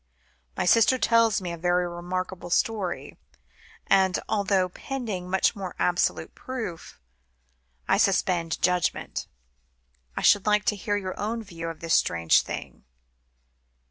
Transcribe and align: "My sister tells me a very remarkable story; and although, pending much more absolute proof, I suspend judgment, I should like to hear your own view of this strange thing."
"My 0.57 0.65
sister 0.65 0.97
tells 0.97 1.41
me 1.41 1.51
a 1.51 1.57
very 1.59 1.87
remarkable 1.87 2.49
story; 2.49 3.19
and 3.85 4.17
although, 4.27 4.67
pending 4.67 5.29
much 5.29 5.55
more 5.55 5.75
absolute 5.77 6.33
proof, 6.33 6.99
I 7.87 7.97
suspend 7.97 8.59
judgment, 8.63 9.27
I 10.17 10.23
should 10.23 10.47
like 10.47 10.65
to 10.65 10.75
hear 10.75 10.97
your 10.97 11.19
own 11.19 11.43
view 11.43 11.69
of 11.69 11.81
this 11.81 11.93
strange 11.93 12.41
thing." 12.41 12.83